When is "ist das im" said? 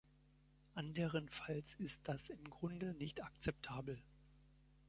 1.75-2.43